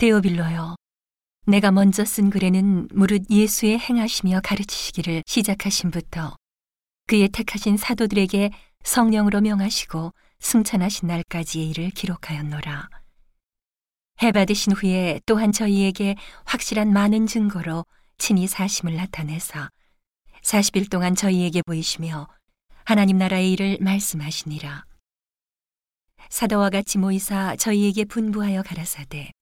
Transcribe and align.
데오빌로여, 0.00 0.76
내가 1.46 1.70
먼저 1.70 2.06
쓴 2.06 2.30
글에는 2.30 2.88
무릇 2.90 3.28
예수의 3.28 3.78
행하시며 3.78 4.40
가르치시기를 4.42 5.22
시작하신부터 5.26 6.36
그의 7.06 7.28
택하신 7.28 7.76
사도들에게 7.76 8.50
성령으로 8.82 9.42
명하시고 9.42 10.14
승천하신 10.38 11.06
날까지의 11.06 11.68
일을 11.68 11.90
기록하였노라. 11.90 12.88
해받으신 14.22 14.72
후에 14.72 15.20
또한 15.26 15.52
저희에게 15.52 16.16
확실한 16.46 16.94
많은 16.94 17.26
증거로 17.26 17.84
친히 18.16 18.46
사심을 18.46 18.96
나타내사 18.96 19.68
40일 20.42 20.90
동안 20.90 21.14
저희에게 21.14 21.60
보이시며 21.60 22.26
하나님 22.86 23.18
나라의 23.18 23.52
일을 23.52 23.76
말씀하시니라. 23.82 24.86
사도와 26.30 26.70
같이 26.70 26.96
모이사 26.96 27.56
저희에게 27.56 28.06
분부하여 28.06 28.62
가라사대 28.62 29.32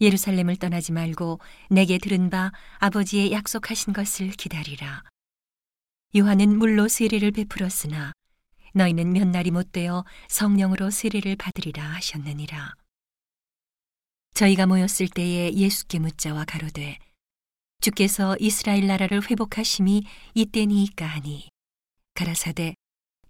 예루살렘을 0.00 0.56
떠나지 0.56 0.92
말고 0.92 1.40
내게 1.68 1.98
들은 1.98 2.30
바 2.30 2.52
아버지의 2.78 3.32
약속하신 3.32 3.92
것을 3.92 4.30
기다리라. 4.30 5.04
요한은 6.16 6.58
물로 6.58 6.88
세례를 6.88 7.30
베풀었으나 7.32 8.12
너희는 8.74 9.12
몇 9.12 9.28
날이 9.28 9.50
못되어 9.50 10.04
성령으로 10.28 10.90
세례를 10.90 11.36
받으리라 11.36 11.82
하셨느니라. 11.82 12.74
저희가 14.34 14.66
모였을 14.66 15.08
때에 15.08 15.52
예수께 15.52 15.98
묻자와 15.98 16.44
가로되 16.44 16.98
주께서 17.80 18.36
이스라엘 18.40 18.86
나라를 18.86 19.28
회복하심이 19.28 20.04
이때니이까 20.34 21.06
하니 21.06 21.48
가라사대 22.14 22.74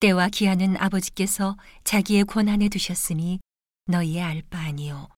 때와 0.00 0.28
기한은 0.28 0.76
아버지께서 0.76 1.56
자기의 1.84 2.24
권한에 2.24 2.68
두셨으니 2.68 3.40
너희의 3.86 4.22
알 4.22 4.42
바 4.42 4.58
아니요 4.58 5.08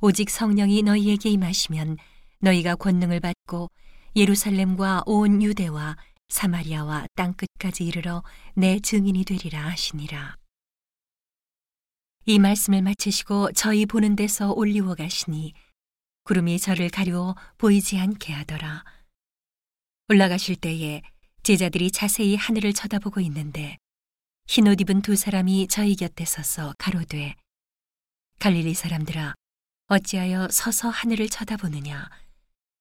오직 0.00 0.30
성령이 0.30 0.82
너희에게 0.82 1.28
임하시면 1.30 1.96
너희가 2.40 2.76
권능을 2.76 3.20
받고 3.20 3.68
예루살렘과 4.14 5.02
온 5.06 5.42
유대와 5.42 5.96
사마리아와 6.28 7.06
땅 7.16 7.34
끝까지 7.34 7.84
이르러 7.84 8.22
내 8.54 8.78
증인이 8.78 9.24
되리라 9.24 9.68
하시니라. 9.68 10.36
이 12.26 12.38
말씀을 12.38 12.82
마치시고 12.82 13.52
저희 13.52 13.86
보는 13.86 14.14
데서 14.14 14.52
올리워 14.52 14.94
가시니 14.94 15.54
구름이 16.24 16.58
저를 16.58 16.90
가리워 16.90 17.34
보이지 17.56 17.98
않게 17.98 18.32
하더라. 18.34 18.84
올라가실 20.08 20.56
때에 20.56 21.02
제자들이 21.42 21.90
자세히 21.90 22.36
하늘을 22.36 22.72
쳐다보고 22.72 23.20
있는데 23.20 23.78
흰 24.46 24.66
옷 24.66 24.80
입은 24.80 25.02
두 25.02 25.16
사람이 25.16 25.68
저희 25.68 25.96
곁에 25.96 26.24
서서 26.24 26.74
가로되 26.78 27.34
갈릴리 28.38 28.74
사람들아 28.74 29.34
어찌하여 29.90 30.48
서서 30.50 30.90
하늘을 30.90 31.30
쳐다보느냐? 31.30 32.10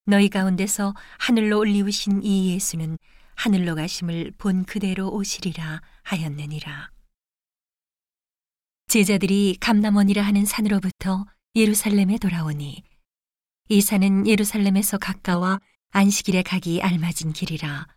너희 0.05 0.27
가운데서 0.27 0.93
하늘로 1.19 1.59
올리우신 1.59 2.21
이 2.21 2.53
예수는 2.53 2.97
하늘로 3.35 3.75
가심을 3.75 4.33
본 4.37 4.65
그대로 4.65 5.09
오시리라 5.09 5.81
하였느니라. 6.03 6.91
제자들이 8.87 9.55
감남원이라 9.61 10.21
하는 10.21 10.45
산으로부터 10.45 11.25
예루살렘에 11.55 12.17
돌아오니 12.17 12.83
이 13.69 13.81
산은 13.81 14.27
예루살렘에서 14.27 14.97
가까워 14.97 15.59
안식일에 15.91 16.43
가기 16.43 16.81
알맞은 16.81 17.31
길이라. 17.33 17.87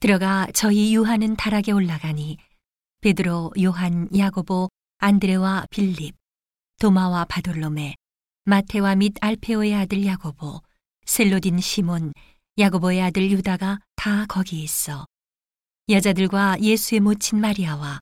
들어가 0.00 0.46
저희 0.52 0.94
유한은 0.94 1.36
다락에 1.36 1.72
올라가니 1.72 2.36
베드로, 3.00 3.52
요한, 3.62 4.08
야고보, 4.14 4.68
안드레와 4.98 5.66
빌립, 5.70 6.14
도마와 6.84 7.24
바돌로메, 7.24 7.94
마테와 8.44 8.96
및 8.96 9.14
알페오의 9.22 9.74
아들 9.74 10.04
야고보, 10.04 10.60
셀로딘 11.06 11.58
시몬, 11.58 12.12
야고보의 12.58 13.00
아들 13.00 13.30
유다가 13.30 13.78
다 13.96 14.26
거기 14.26 14.62
있어. 14.62 15.06
여자들과 15.88 16.60
예수의 16.60 17.00
모친 17.00 17.40
마리아와 17.40 18.00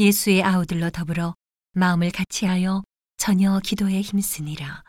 예수의 0.00 0.42
아우들로 0.42 0.90
더불어 0.90 1.36
마음을 1.74 2.10
같이하여 2.10 2.82
전혀 3.18 3.60
기도에 3.60 4.00
힘쓰니라. 4.00 4.82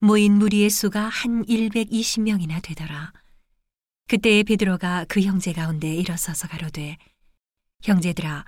모인 0.00 0.34
무리의 0.34 0.68
수가 0.68 1.08
한 1.08 1.46
120명이나 1.46 2.62
되더라. 2.62 3.14
그때에 4.08 4.42
베드로가 4.42 5.06
그 5.08 5.22
형제 5.22 5.54
가운데 5.54 5.94
일어서서 5.94 6.46
가로되 6.46 6.98
형제들아 7.82 8.44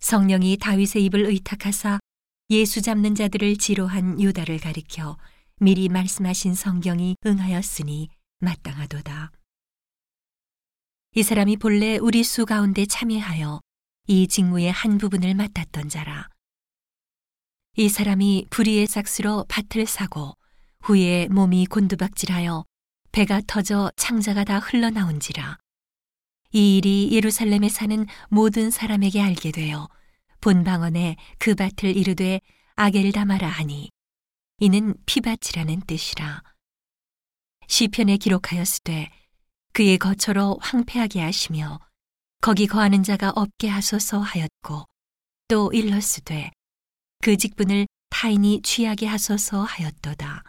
성령이 0.00 0.56
다윗의 0.56 1.04
입을 1.04 1.26
의탁하사 1.26 2.00
예수 2.50 2.82
잡는 2.82 3.14
자들을 3.14 3.56
지로한 3.56 4.20
유다를 4.20 4.58
가리켜 4.58 5.16
미리 5.60 5.88
말씀하신 5.88 6.54
성경이 6.54 7.16
응하였으니 7.24 8.10
마땅하도다. 8.40 9.32
이 11.16 11.22
사람이 11.22 11.56
본래 11.56 11.96
우리 11.96 12.22
수 12.22 12.44
가운데 12.44 12.84
참여하여 12.84 13.60
이 14.08 14.28
직무의 14.28 14.70
한 14.70 14.98
부분을 14.98 15.34
맡았던 15.34 15.88
자라. 15.88 16.28
이 17.76 17.88
사람이 17.88 18.48
불의의 18.50 18.88
삭스로 18.88 19.46
밭을 19.48 19.86
사고 19.86 20.34
후에 20.82 21.28
몸이 21.28 21.64
곤두박질하여 21.66 22.64
배가 23.12 23.40
터져 23.46 23.90
창자가 23.96 24.44
다 24.44 24.58
흘러나온지라. 24.58 25.56
이 26.52 26.76
일이 26.76 27.08
예루살렘에 27.12 27.70
사는 27.70 28.04
모든 28.28 28.70
사람에게 28.70 29.22
알게 29.22 29.50
되어 29.50 29.88
본방언에 30.44 31.16
그 31.38 31.54
밭을 31.54 31.96
이르되 31.96 32.42
아겔다마라 32.74 33.48
하니 33.48 33.88
이는 34.58 34.94
피밭이라는 35.06 35.80
뜻이라. 35.86 36.42
시편에 37.66 38.18
기록하였으되 38.18 39.08
그의 39.72 39.96
거처로 39.96 40.58
황폐하게 40.60 41.22
하시며 41.22 41.80
거기 42.42 42.66
거하는 42.66 43.02
자가 43.02 43.32
없게 43.34 43.68
하소서 43.68 44.20
하였고 44.20 44.84
또 45.48 45.72
일렀으되 45.72 46.50
그 47.22 47.38
직분을 47.38 47.86
타인이 48.10 48.60
취하게 48.60 49.06
하소서 49.06 49.62
하였도다. 49.62 50.44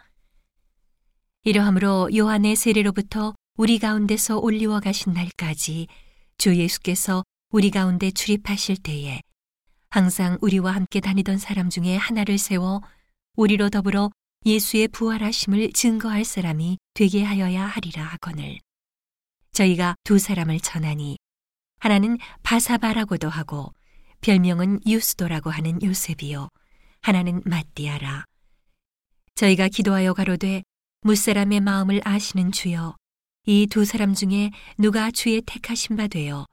이러함으로 1.44 2.10
요한의 2.14 2.56
세례로부터 2.56 3.34
우리 3.56 3.78
가운데서 3.78 4.40
올리워 4.40 4.80
가신 4.80 5.14
날까지 5.14 5.86
주 6.36 6.54
예수께서 6.54 7.24
우리 7.48 7.70
가운데 7.70 8.10
출입하실 8.10 8.76
때에 8.82 9.22
항상 9.96 10.36
우리와 10.42 10.74
함께 10.74 11.00
다니던 11.00 11.38
사람 11.38 11.70
중에 11.70 11.96
하나를 11.96 12.36
세워 12.36 12.82
우리로 13.34 13.70
더불어 13.70 14.10
예수의 14.44 14.88
부활하심을 14.88 15.72
증거할 15.72 16.22
사람이 16.22 16.76
되게 16.92 17.24
하여야 17.24 17.64
하리라 17.64 18.02
하거늘. 18.04 18.58
저희가 19.52 19.94
두 20.04 20.18
사람을 20.18 20.60
전하니 20.60 21.16
하나는 21.78 22.18
바사바라고도 22.42 23.30
하고 23.30 23.72
별명은 24.20 24.80
유스도라고 24.86 25.48
하는 25.48 25.82
요셉이요. 25.82 26.50
하나는 27.00 27.40
마띠아라. 27.46 28.26
저희가 29.34 29.68
기도하여 29.68 30.12
가로되 30.12 30.62
무사람의 31.00 31.60
마음을 31.60 32.02
아시는 32.04 32.52
주여 32.52 32.96
이 33.46 33.66
두 33.70 33.86
사람 33.86 34.12
중에 34.12 34.50
누가 34.76 35.10
주의 35.10 35.40
택하신 35.40 35.96
바 35.96 36.06
되어 36.06 36.46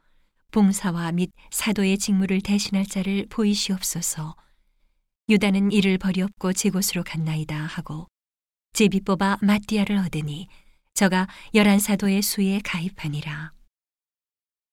봉사와 0.54 1.12
및 1.12 1.32
사도의 1.50 1.98
직무를 1.98 2.40
대신할 2.40 2.86
자를 2.86 3.26
보이시옵소서 3.30 4.36
유다는 5.28 5.72
이를 5.72 5.98
버리없고 5.98 6.54
제 6.54 6.70
곳으로 6.70 7.04
갔나이다 7.04 7.56
하고 7.56 8.08
제비 8.74 9.02
뽑아 9.02 9.40
마띠아를 9.42 9.98
얻으니 9.98 10.48
저가 10.94 11.28
열한 11.56 11.80
사도의 11.80 12.22
수에 12.22 12.60
가입하니라. 12.64 13.52